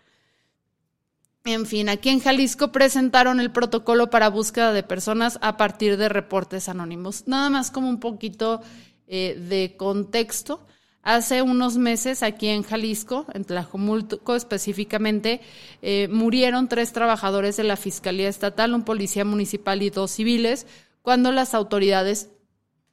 En 1.44 1.66
fin, 1.66 1.88
aquí 1.88 2.10
en 2.10 2.20
Jalisco 2.20 2.72
presentaron 2.72 3.40
el 3.40 3.50
protocolo 3.50 4.10
para 4.10 4.28
búsqueda 4.28 4.72
de 4.72 4.82
personas 4.82 5.38
a 5.40 5.56
partir 5.56 5.96
de 5.96 6.08
reportes 6.08 6.68
anónimos. 6.68 7.24
Nada 7.26 7.48
más 7.48 7.70
como 7.70 7.88
un 7.88 8.00
poquito 8.00 8.60
eh, 9.06 9.34
de 9.48 9.74
contexto. 9.76 10.66
Hace 11.02 11.40
unos 11.40 11.78
meses 11.78 12.22
aquí 12.22 12.48
en 12.48 12.64
Jalisco, 12.64 13.24
en 13.32 13.44
Tlajomulco 13.44 14.36
específicamente, 14.36 15.40
eh, 15.80 16.06
murieron 16.10 16.68
tres 16.68 16.92
trabajadores 16.92 17.56
de 17.56 17.64
la 17.64 17.76
Fiscalía 17.76 18.28
Estatal, 18.28 18.74
un 18.74 18.84
policía 18.84 19.24
municipal 19.24 19.80
y 19.82 19.88
dos 19.88 20.10
civiles, 20.10 20.66
cuando 21.00 21.32
las 21.32 21.54
autoridades 21.54 22.28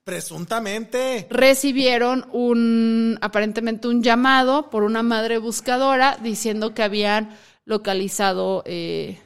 Presuntamente. 0.06 1.26
Recibieron 1.32 2.28
un, 2.32 3.18
aparentemente 3.22 3.88
un 3.88 4.04
llamado 4.04 4.70
por 4.70 4.84
una 4.84 5.02
madre 5.02 5.40
buscadora 5.40 6.20
diciendo 6.22 6.76
que 6.76 6.84
habían 6.84 7.36
localizado 7.66 8.62
eh, 8.68 9.20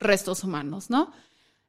restos 0.00 0.42
humanos, 0.42 0.90
¿no? 0.90 1.12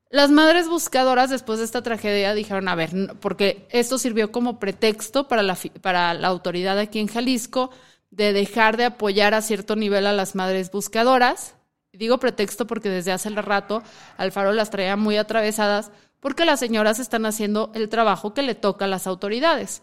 Las 0.09 0.31
madres 0.31 0.67
buscadoras 0.69 1.29
después 1.29 1.59
de 1.59 1.65
esta 1.65 1.83
tragedia 1.83 2.33
dijeron, 2.33 2.67
a 2.67 2.73
ver, 2.73 2.89
porque 3.19 3.67
esto 3.69 3.99
sirvió 3.99 4.31
como 4.31 4.57
pretexto 4.57 5.27
para 5.27 5.43
la, 5.43 5.55
para 5.81 6.15
la 6.15 6.27
autoridad 6.27 6.79
aquí 6.79 6.97
en 6.97 7.07
Jalisco 7.07 7.69
de 8.09 8.33
dejar 8.33 8.75
de 8.77 8.85
apoyar 8.85 9.35
a 9.35 9.43
cierto 9.43 9.75
nivel 9.75 10.07
a 10.07 10.13
las 10.13 10.33
madres 10.33 10.71
buscadoras. 10.71 11.56
Digo 11.97 12.19
pretexto 12.19 12.67
porque 12.67 12.89
desde 12.89 13.11
hace 13.11 13.29
rato 13.29 13.81
Alfaro 14.17 14.53
las 14.53 14.69
traía 14.69 14.95
muy 14.95 15.17
atravesadas 15.17 15.91
porque 16.19 16.45
las 16.45 16.59
señoras 16.59 16.99
están 16.99 17.25
haciendo 17.25 17.71
el 17.73 17.89
trabajo 17.89 18.33
que 18.33 18.43
le 18.43 18.53
toca 18.53 18.85
a 18.85 18.87
las 18.87 19.07
autoridades. 19.07 19.81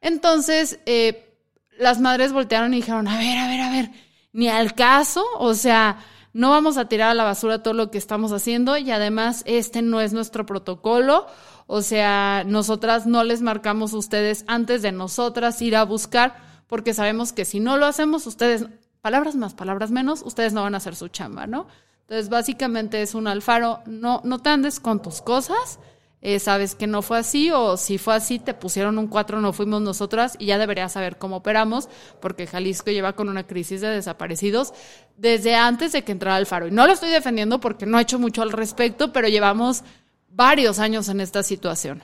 Entonces, 0.00 0.78
eh, 0.84 1.38
las 1.78 2.00
madres 2.00 2.32
voltearon 2.32 2.74
y 2.74 2.76
dijeron, 2.76 3.08
a 3.08 3.16
ver, 3.16 3.38
a 3.38 3.48
ver, 3.48 3.60
a 3.60 3.70
ver, 3.70 3.90
ni 4.32 4.48
al 4.48 4.74
caso, 4.74 5.24
o 5.38 5.54
sea, 5.54 5.98
no 6.34 6.50
vamos 6.50 6.76
a 6.76 6.86
tirar 6.88 7.10
a 7.10 7.14
la 7.14 7.24
basura 7.24 7.62
todo 7.62 7.72
lo 7.72 7.90
que 7.90 7.98
estamos 7.98 8.32
haciendo 8.32 8.76
y 8.76 8.90
además 8.90 9.42
este 9.46 9.80
no 9.80 10.02
es 10.02 10.12
nuestro 10.12 10.44
protocolo, 10.44 11.26
o 11.66 11.80
sea, 11.80 12.44
nosotras 12.46 13.06
no 13.06 13.24
les 13.24 13.40
marcamos 13.40 13.94
a 13.94 13.98
ustedes 13.98 14.44
antes 14.48 14.82
de 14.82 14.92
nosotras 14.92 15.62
ir 15.62 15.76
a 15.76 15.84
buscar, 15.84 16.36
porque 16.66 16.92
sabemos 16.92 17.32
que 17.32 17.46
si 17.46 17.60
no 17.60 17.78
lo 17.78 17.86
hacemos, 17.86 18.26
ustedes, 18.26 18.66
palabras 19.04 19.36
más, 19.36 19.52
palabras 19.52 19.90
menos, 19.90 20.22
ustedes 20.24 20.54
no 20.54 20.62
van 20.62 20.72
a 20.72 20.78
hacer 20.78 20.96
su 20.96 21.08
chamba, 21.08 21.46
¿no? 21.46 21.66
Entonces, 22.00 22.30
básicamente 22.30 23.02
es 23.02 23.14
un 23.14 23.28
alfaro, 23.28 23.80
no, 23.84 24.22
no 24.24 24.38
te 24.38 24.48
andes 24.48 24.80
con 24.80 25.02
tus 25.02 25.20
cosas, 25.20 25.78
eh, 26.22 26.38
sabes 26.38 26.74
que 26.74 26.86
no 26.86 27.02
fue 27.02 27.18
así 27.18 27.50
o 27.50 27.76
si 27.76 27.98
fue 27.98 28.14
así 28.14 28.38
te 28.38 28.54
pusieron 28.54 28.96
un 28.96 29.08
4, 29.08 29.42
no 29.42 29.52
fuimos 29.52 29.82
nosotras 29.82 30.36
y 30.38 30.46
ya 30.46 30.56
deberías 30.56 30.92
saber 30.92 31.18
cómo 31.18 31.36
operamos 31.36 31.90
porque 32.18 32.46
Jalisco 32.46 32.92
lleva 32.92 33.12
con 33.12 33.28
una 33.28 33.46
crisis 33.46 33.82
de 33.82 33.88
desaparecidos 33.88 34.72
desde 35.18 35.54
antes 35.54 35.92
de 35.92 36.02
que 36.02 36.12
entrara 36.12 36.36
Alfaro. 36.36 36.66
Y 36.66 36.70
no 36.70 36.86
lo 36.86 36.94
estoy 36.94 37.10
defendiendo 37.10 37.60
porque 37.60 37.84
no 37.84 37.98
he 37.98 38.02
hecho 38.02 38.18
mucho 38.18 38.40
al 38.40 38.52
respecto, 38.52 39.12
pero 39.12 39.28
llevamos 39.28 39.84
varios 40.30 40.78
años 40.78 41.10
en 41.10 41.20
esta 41.20 41.42
situación. 41.42 42.02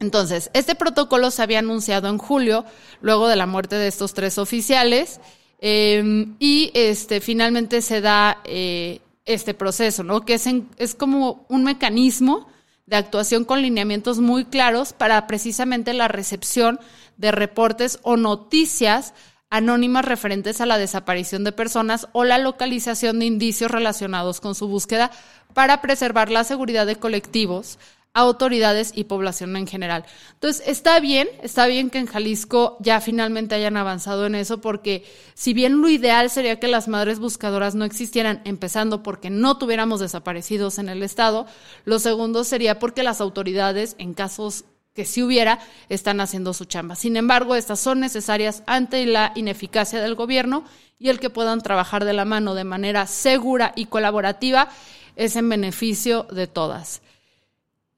Entonces, 0.00 0.50
este 0.52 0.74
protocolo 0.74 1.30
se 1.30 1.42
había 1.42 1.60
anunciado 1.60 2.08
en 2.08 2.18
julio, 2.18 2.66
luego 3.00 3.26
de 3.26 3.36
la 3.36 3.46
muerte 3.46 3.76
de 3.76 3.88
estos 3.88 4.12
tres 4.12 4.36
oficiales, 4.36 5.18
eh, 5.60 6.26
y 6.38 6.70
este, 6.74 7.20
finalmente 7.20 7.82
se 7.82 8.00
da 8.00 8.40
eh, 8.44 9.00
este 9.26 9.54
proceso, 9.54 10.02
¿no? 10.02 10.22
Que 10.22 10.34
es, 10.34 10.48
es 10.78 10.94
como 10.94 11.44
un 11.48 11.64
mecanismo 11.64 12.48
de 12.86 12.96
actuación 12.96 13.44
con 13.44 13.62
lineamientos 13.62 14.18
muy 14.18 14.46
claros 14.46 14.92
para 14.92 15.26
precisamente 15.26 15.94
la 15.94 16.08
recepción 16.08 16.80
de 17.16 17.30
reportes 17.30 18.00
o 18.02 18.16
noticias 18.16 19.14
anónimas 19.50 20.04
referentes 20.04 20.60
a 20.60 20.66
la 20.66 20.78
desaparición 20.78 21.44
de 21.44 21.52
personas 21.52 22.08
o 22.12 22.24
la 22.24 22.38
localización 22.38 23.18
de 23.18 23.26
indicios 23.26 23.70
relacionados 23.70 24.40
con 24.40 24.54
su 24.54 24.68
búsqueda 24.68 25.10
para 25.54 25.82
preservar 25.82 26.30
la 26.30 26.44
seguridad 26.44 26.86
de 26.86 26.96
colectivos, 26.96 27.78
autoridades 28.12 28.92
y 28.94 29.04
población 29.04 29.56
en 29.56 29.66
general. 29.66 30.04
Entonces, 30.34 30.66
está 30.66 30.98
bien, 30.98 31.28
está 31.42 31.66
bien 31.66 31.90
que 31.90 31.98
en 31.98 32.06
Jalisco 32.06 32.76
ya 32.80 33.00
finalmente 33.00 33.54
hayan 33.54 33.76
avanzado 33.76 34.26
en 34.26 34.34
eso, 34.34 34.60
porque 34.60 35.04
si 35.34 35.54
bien 35.54 35.80
lo 35.80 35.88
ideal 35.88 36.28
sería 36.28 36.58
que 36.58 36.66
las 36.68 36.88
madres 36.88 37.20
buscadoras 37.20 37.74
no 37.74 37.84
existieran, 37.84 38.42
empezando 38.44 39.02
porque 39.02 39.30
no 39.30 39.58
tuviéramos 39.58 40.00
desaparecidos 40.00 40.78
en 40.78 40.88
el 40.88 41.02
Estado, 41.02 41.46
lo 41.84 41.98
segundo 41.98 42.42
sería 42.42 42.78
porque 42.78 43.04
las 43.04 43.20
autoridades, 43.20 43.94
en 43.98 44.14
casos 44.14 44.64
que 44.92 45.04
si 45.04 45.22
hubiera, 45.22 45.60
están 45.88 46.20
haciendo 46.20 46.52
su 46.52 46.64
chamba. 46.64 46.96
Sin 46.96 47.16
embargo, 47.16 47.54
estas 47.54 47.78
son 47.78 48.00
necesarias 48.00 48.64
ante 48.66 49.06
la 49.06 49.32
ineficacia 49.36 50.00
del 50.00 50.16
gobierno 50.16 50.64
y 50.98 51.10
el 51.10 51.20
que 51.20 51.30
puedan 51.30 51.60
trabajar 51.62 52.04
de 52.04 52.12
la 52.12 52.24
mano 52.24 52.54
de 52.54 52.64
manera 52.64 53.06
segura 53.06 53.72
y 53.76 53.86
colaborativa 53.86 54.68
es 55.14 55.36
en 55.36 55.48
beneficio 55.48 56.24
de 56.24 56.48
todas. 56.48 57.02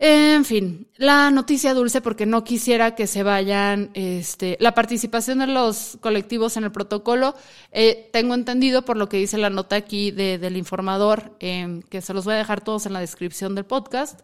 En 0.05 0.45
fin, 0.45 0.89
la 0.97 1.31
noticia 1.31 1.75
dulce 1.75 2.01
porque 2.01 2.27
no 2.27 2.43
quisiera 2.43 2.97
que 2.97 3.07
se 3.07 3.23
vayan, 3.23 3.91
este, 3.95 4.57
la 4.59 4.75
participación 4.75 5.39
de 5.39 5.47
los 5.47 5.97
colectivos 6.01 6.57
en 6.57 6.65
el 6.65 6.73
protocolo, 6.73 7.37
eh, 7.71 8.11
tengo 8.13 8.35
entendido 8.35 8.85
por 8.85 8.97
lo 8.97 9.09
que 9.09 9.19
dice 9.19 9.39
la 9.39 9.49
nota 9.49 9.77
aquí 9.77 10.11
de, 10.11 10.39
del 10.39 10.57
informador, 10.57 11.37
em, 11.39 11.83
que 11.83 12.01
se 12.01 12.15
los 12.15 12.25
voy 12.25 12.35
a 12.35 12.39
dejar 12.39 12.63
todos 12.63 12.87
en 12.87 12.95
la 12.95 13.01
descripción 13.01 13.55
del 13.55 13.65
podcast, 13.65 14.23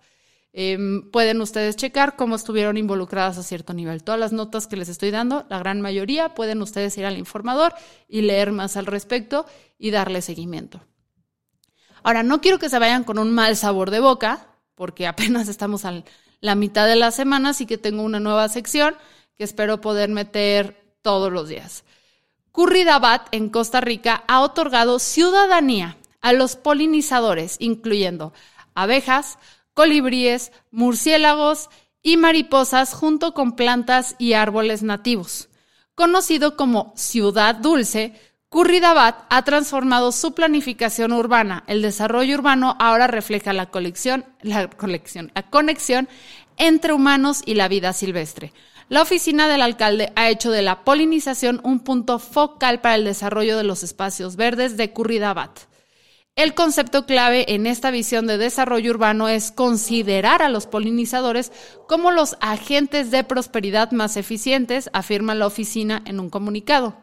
Em, 0.60 1.08
pueden 1.10 1.40
ustedes 1.40 1.76
checar 1.76 2.16
cómo 2.16 2.34
estuvieron 2.34 2.76
involucradas 2.76 3.38
a 3.38 3.42
cierto 3.42 3.74
nivel. 3.74 4.02
Todas 4.02 4.18
las 4.18 4.32
notas 4.32 4.66
que 4.66 4.76
les 4.76 4.88
estoy 4.88 5.12
dando, 5.12 5.46
la 5.50 5.60
gran 5.60 5.80
mayoría, 5.80 6.34
pueden 6.34 6.62
ustedes 6.62 6.96
ir 6.98 7.06
al 7.06 7.18
informador 7.18 7.74
y 8.08 8.22
leer 8.22 8.50
más 8.50 8.76
al 8.76 8.86
respecto 8.86 9.46
y 9.78 9.90
darle 9.90 10.22
seguimiento. 10.22 10.80
Ahora, 12.02 12.22
no 12.22 12.40
quiero 12.40 12.58
que 12.58 12.70
se 12.70 12.78
vayan 12.80 13.04
con 13.04 13.18
un 13.18 13.30
mal 13.30 13.56
sabor 13.56 13.90
de 13.92 14.00
boca, 14.00 14.47
porque 14.78 15.06
apenas 15.06 15.48
estamos 15.48 15.84
a 15.84 16.02
la 16.40 16.54
mitad 16.54 16.86
de 16.86 16.96
la 16.96 17.10
semana, 17.10 17.50
así 17.50 17.66
que 17.66 17.76
tengo 17.76 18.02
una 18.02 18.20
nueva 18.20 18.48
sección 18.48 18.94
que 19.36 19.44
espero 19.44 19.80
poder 19.80 20.08
meter 20.08 20.80
todos 21.02 21.30
los 21.32 21.48
días. 21.48 21.84
Curridabat 22.52 23.28
en 23.32 23.50
Costa 23.50 23.80
Rica 23.80 24.24
ha 24.28 24.40
otorgado 24.40 24.98
ciudadanía 25.00 25.96
a 26.20 26.32
los 26.32 26.56
polinizadores, 26.56 27.56
incluyendo 27.58 28.32
abejas, 28.74 29.38
colibríes, 29.74 30.52
murciélagos 30.70 31.68
y 32.02 32.16
mariposas 32.16 32.94
junto 32.94 33.34
con 33.34 33.54
plantas 33.56 34.14
y 34.18 34.32
árboles 34.32 34.82
nativos. 34.82 35.48
Conocido 35.94 36.56
como 36.56 36.92
Ciudad 36.96 37.56
Dulce, 37.56 38.14
Curridabat 38.50 39.26
ha 39.28 39.42
transformado 39.42 40.10
su 40.10 40.32
planificación 40.32 41.12
urbana. 41.12 41.64
El 41.66 41.82
desarrollo 41.82 42.34
urbano 42.34 42.76
ahora 42.78 43.06
refleja 43.06 43.52
la 43.52 43.68
la 44.42 44.68
conexión 45.50 46.08
entre 46.56 46.94
humanos 46.94 47.42
y 47.44 47.54
la 47.54 47.68
vida 47.68 47.92
silvestre. 47.92 48.54
La 48.88 49.02
oficina 49.02 49.48
del 49.48 49.60
alcalde 49.60 50.14
ha 50.16 50.30
hecho 50.30 50.50
de 50.50 50.62
la 50.62 50.82
polinización 50.82 51.60
un 51.62 51.80
punto 51.80 52.18
focal 52.18 52.80
para 52.80 52.94
el 52.94 53.04
desarrollo 53.04 53.58
de 53.58 53.64
los 53.64 53.82
espacios 53.82 54.36
verdes 54.36 54.78
de 54.78 54.94
Curridabat. 54.94 55.60
El 56.34 56.54
concepto 56.54 57.04
clave 57.04 57.52
en 57.52 57.66
esta 57.66 57.90
visión 57.90 58.26
de 58.26 58.38
desarrollo 58.38 58.92
urbano 58.92 59.28
es 59.28 59.52
considerar 59.52 60.40
a 60.40 60.48
los 60.48 60.66
polinizadores 60.66 61.52
como 61.86 62.12
los 62.12 62.38
agentes 62.40 63.10
de 63.10 63.24
prosperidad 63.24 63.90
más 63.90 64.16
eficientes, 64.16 64.88
afirma 64.94 65.34
la 65.34 65.46
oficina 65.46 66.02
en 66.06 66.18
un 66.18 66.30
comunicado. 66.30 66.96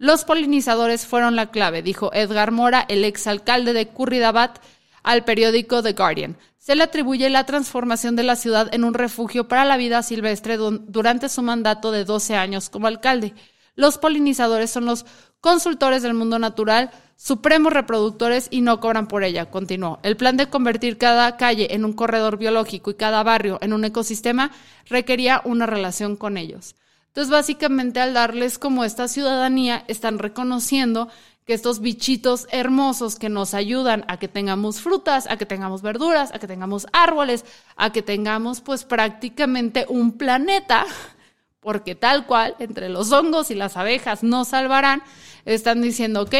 Los 0.00 0.24
polinizadores 0.24 1.06
fueron 1.06 1.36
la 1.36 1.50
clave, 1.50 1.82
dijo 1.82 2.10
Edgar 2.14 2.52
Mora, 2.52 2.86
el 2.88 3.04
exalcalde 3.04 3.74
de 3.74 3.88
Curridabat, 3.88 4.58
al 5.02 5.24
periódico 5.26 5.82
The 5.82 5.92
Guardian. 5.92 6.38
Se 6.56 6.74
le 6.74 6.84
atribuye 6.84 7.28
la 7.28 7.44
transformación 7.44 8.16
de 8.16 8.22
la 8.22 8.36
ciudad 8.36 8.72
en 8.74 8.84
un 8.84 8.94
refugio 8.94 9.46
para 9.46 9.66
la 9.66 9.76
vida 9.76 10.02
silvestre 10.02 10.56
durante 10.56 11.28
su 11.28 11.42
mandato 11.42 11.92
de 11.92 12.06
12 12.06 12.34
años 12.34 12.70
como 12.70 12.86
alcalde. 12.86 13.34
Los 13.74 13.98
polinizadores 13.98 14.70
son 14.70 14.86
los 14.86 15.04
consultores 15.42 16.02
del 16.02 16.14
mundo 16.14 16.38
natural, 16.38 16.92
supremos 17.16 17.70
reproductores 17.70 18.48
y 18.50 18.62
no 18.62 18.80
cobran 18.80 19.06
por 19.06 19.22
ella, 19.22 19.50
continuó. 19.50 20.00
El 20.02 20.16
plan 20.16 20.38
de 20.38 20.48
convertir 20.48 20.96
cada 20.96 21.36
calle 21.36 21.74
en 21.74 21.84
un 21.84 21.92
corredor 21.92 22.38
biológico 22.38 22.90
y 22.90 22.94
cada 22.94 23.22
barrio 23.22 23.58
en 23.60 23.74
un 23.74 23.84
ecosistema 23.84 24.50
requería 24.88 25.42
una 25.44 25.66
relación 25.66 26.16
con 26.16 26.38
ellos. 26.38 26.74
Entonces, 27.10 27.32
básicamente, 27.32 27.98
al 27.98 28.14
darles 28.14 28.56
como 28.58 28.84
esta 28.84 29.08
ciudadanía, 29.08 29.84
están 29.88 30.20
reconociendo 30.20 31.08
que 31.44 31.54
estos 31.54 31.80
bichitos 31.80 32.46
hermosos 32.52 33.16
que 33.16 33.28
nos 33.28 33.52
ayudan 33.52 34.04
a 34.06 34.20
que 34.20 34.28
tengamos 34.28 34.80
frutas, 34.80 35.26
a 35.28 35.36
que 35.36 35.44
tengamos 35.44 35.82
verduras, 35.82 36.32
a 36.32 36.38
que 36.38 36.46
tengamos 36.46 36.86
árboles, 36.92 37.44
a 37.74 37.90
que 37.90 38.02
tengamos 38.02 38.60
pues 38.60 38.84
prácticamente 38.84 39.86
un 39.88 40.12
planeta, 40.18 40.86
porque 41.60 41.96
tal 41.96 42.26
cual, 42.26 42.54
entre 42.60 42.88
los 42.88 43.10
hongos 43.10 43.50
y 43.50 43.56
las 43.56 43.76
abejas 43.76 44.22
nos 44.22 44.46
salvarán, 44.46 45.02
están 45.44 45.82
diciendo, 45.82 46.22
ok, 46.22 46.34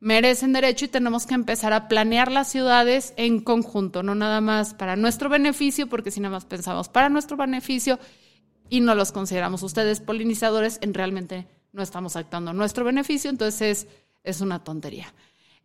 merecen 0.00 0.54
derecho 0.54 0.86
y 0.86 0.88
tenemos 0.88 1.26
que 1.26 1.34
empezar 1.34 1.74
a 1.74 1.86
planear 1.86 2.32
las 2.32 2.48
ciudades 2.48 3.12
en 3.18 3.40
conjunto, 3.40 4.02
no 4.02 4.14
nada 4.14 4.40
más 4.40 4.72
para 4.72 4.96
nuestro 4.96 5.28
beneficio, 5.28 5.86
porque 5.86 6.10
si 6.10 6.20
nada 6.20 6.36
más 6.36 6.46
pensamos 6.46 6.88
para 6.88 7.10
nuestro 7.10 7.36
beneficio 7.36 7.98
y 8.68 8.80
no 8.80 8.94
los 8.94 9.12
consideramos 9.12 9.62
ustedes 9.62 10.00
polinizadores, 10.00 10.78
en 10.80 10.94
realmente 10.94 11.46
no 11.74 11.82
estamos 11.82 12.16
actuando 12.16 12.52
a 12.52 12.54
nuestro 12.54 12.84
beneficio, 12.84 13.30
entonces 13.30 13.86
es, 14.22 14.40
una 14.40 14.62
tontería. 14.62 15.12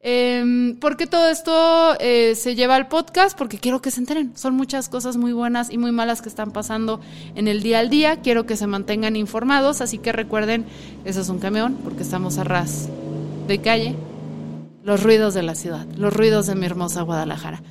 Eh, 0.01 0.75
¿Por 0.79 0.97
qué 0.97 1.07
todo 1.07 1.29
esto 1.29 1.95
eh, 1.99 2.33
se 2.35 2.55
lleva 2.55 2.75
al 2.75 2.87
podcast? 2.87 3.37
Porque 3.37 3.57
quiero 3.57 3.81
que 3.81 3.91
se 3.91 3.99
enteren. 3.99 4.35
Son 4.35 4.55
muchas 4.55 4.89
cosas 4.89 5.17
muy 5.17 5.33
buenas 5.33 5.69
y 5.69 5.77
muy 5.77 5.91
malas 5.91 6.21
que 6.21 6.29
están 6.29 6.51
pasando 6.51 6.99
en 7.35 7.47
el 7.47 7.61
día 7.61 7.79
al 7.79 7.89
día. 7.89 8.21
Quiero 8.21 8.45
que 8.45 8.57
se 8.57 8.65
mantengan 8.65 9.15
informados, 9.15 9.81
así 9.81 9.97
que 9.97 10.11
recuerden, 10.11 10.65
eso 11.05 11.21
es 11.21 11.29
un 11.29 11.39
camión, 11.39 11.77
porque 11.83 12.03
estamos 12.03 12.37
a 12.37 12.43
ras 12.43 12.89
de 13.47 13.61
calle. 13.61 13.95
Los 14.83 15.03
ruidos 15.03 15.33
de 15.33 15.43
la 15.43 15.55
ciudad, 15.55 15.85
los 15.95 16.13
ruidos 16.13 16.47
de 16.47 16.55
mi 16.55 16.65
hermosa 16.65 17.03
Guadalajara. 17.03 17.61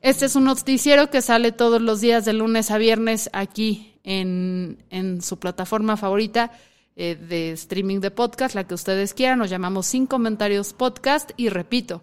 Este 0.00 0.24
es 0.26 0.34
un 0.34 0.44
noticiero 0.44 1.10
que 1.10 1.20
sale 1.20 1.52
todos 1.52 1.82
los 1.82 2.00
días 2.00 2.24
de 2.24 2.32
lunes 2.32 2.70
a 2.70 2.78
viernes 2.78 3.28
aquí 3.32 3.91
en, 4.04 5.18
su 5.22 5.38
plataforma 5.38 5.96
favorita 5.96 6.52
eh, 6.96 7.14
de 7.16 7.52
streaming 7.52 8.00
de 8.00 8.10
podcast, 8.10 8.54
la 8.54 8.66
que 8.66 8.74
ustedes 8.74 9.14
quieran. 9.14 9.38
Nos 9.38 9.50
llamamos 9.50 9.86
Sin 9.86 10.06
Comentarios 10.06 10.72
Podcast 10.72 11.30
y 11.36 11.48
repito, 11.48 12.02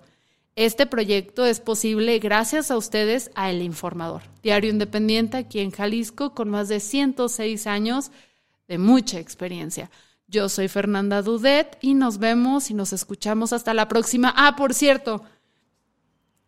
este 0.55 0.85
proyecto 0.85 1.45
es 1.45 1.59
posible 1.59 2.19
gracias 2.19 2.69
a 2.71 2.77
ustedes 2.77 3.31
a 3.35 3.49
El 3.49 3.61
Informador, 3.61 4.23
diario 4.43 4.69
independiente 4.69 5.37
aquí 5.37 5.59
en 5.59 5.71
Jalisco 5.71 6.33
con 6.33 6.49
más 6.49 6.67
de 6.67 6.79
106 6.79 7.67
años 7.67 8.11
de 8.67 8.77
mucha 8.77 9.19
experiencia. 9.19 9.89
Yo 10.27 10.49
soy 10.49 10.67
Fernanda 10.67 11.21
Dudet 11.21 11.77
y 11.81 11.93
nos 11.93 12.19
vemos 12.19 12.69
y 12.69 12.73
nos 12.73 12.93
escuchamos 12.93 13.53
hasta 13.53 13.73
la 13.73 13.87
próxima. 13.87 14.33
Ah, 14.35 14.55
por 14.55 14.73
cierto, 14.73 15.23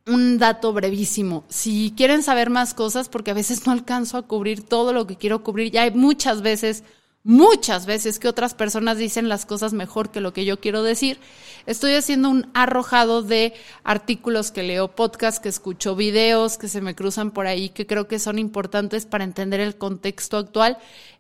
un 0.05 0.37
dato 0.37 0.73
brevísimo. 0.73 1.43
Si 1.49 1.93
quieren 1.95 2.23
saber 2.23 2.49
más 2.49 2.73
cosas, 2.73 3.09
porque 3.09 3.31
a 3.31 3.35
veces 3.35 3.65
no 3.65 3.71
alcanzo 3.71 4.17
a 4.17 4.23
cubrir 4.23 4.63
todo 4.63 4.93
lo 4.93 5.07
que 5.07 5.15
quiero 5.15 5.43
cubrir, 5.43 5.71
ya 5.71 5.83
hay 5.83 5.91
muchas 5.91 6.41
veces, 6.41 6.83
muchas 7.23 7.85
veces 7.85 8.19
que 8.19 8.27
otras 8.27 8.53
personas 8.53 8.97
dicen 8.97 9.29
las 9.29 9.45
cosas 9.45 9.73
mejor 9.73 10.11
que 10.11 10.21
lo 10.21 10.33
que 10.33 10.45
yo 10.45 10.59
quiero 10.59 10.83
decir. 10.83 11.19
Estoy 11.65 11.93
haciendo 11.93 12.29
un 12.29 12.49
arrojado 12.53 13.21
de 13.21 13.53
artículos 13.83 14.51
que 14.51 14.63
leo, 14.63 14.95
podcasts 14.95 15.39
que 15.39 15.49
escucho, 15.49 15.95
videos 15.95 16.57
que 16.57 16.67
se 16.67 16.81
me 16.81 16.95
cruzan 16.95 17.31
por 17.31 17.45
ahí, 17.45 17.69
que 17.69 17.85
creo 17.85 18.07
que 18.07 18.19
son 18.19 18.39
importantes 18.39 19.05
para 19.05 19.23
entender 19.23 19.59
el 19.59 19.77
contexto 19.77 20.37
actual 20.37 20.77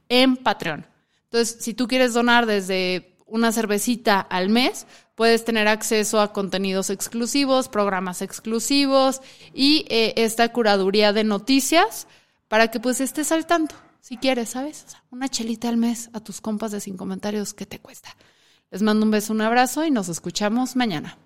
en 0.09 0.37
Patreon. 0.37 0.87
Entonces, 1.25 1.57
si 1.61 1.73
tú 1.73 1.87
quieres 1.87 2.13
donar 2.13 2.45
desde 2.45 3.15
una 3.25 3.53
cervecita 3.53 4.19
al 4.19 4.49
mes, 4.49 4.85
puedes 5.21 5.45
tener 5.45 5.67
acceso 5.67 6.19
a 6.19 6.33
contenidos 6.33 6.89
exclusivos, 6.89 7.69
programas 7.69 8.23
exclusivos 8.23 9.21
y 9.53 9.85
eh, 9.87 10.15
esta 10.17 10.51
curaduría 10.51 11.13
de 11.13 11.23
noticias 11.23 12.07
para 12.47 12.71
que 12.71 12.79
pues 12.79 12.99
estés 13.01 13.31
al 13.31 13.45
tanto, 13.45 13.75
si 13.99 14.17
quieres, 14.17 14.49
¿sabes? 14.49 14.83
una 15.11 15.29
chelita 15.29 15.69
al 15.69 15.77
mes 15.77 16.09
a 16.13 16.21
tus 16.21 16.41
compas 16.41 16.71
de 16.71 16.79
sin 16.79 16.97
comentarios, 16.97 17.53
¿qué 17.53 17.67
te 17.67 17.77
cuesta? 17.77 18.17
Les 18.71 18.81
mando 18.81 19.05
un 19.05 19.11
beso, 19.11 19.31
un 19.31 19.41
abrazo 19.41 19.85
y 19.85 19.91
nos 19.91 20.09
escuchamos 20.09 20.75
mañana. 20.75 21.19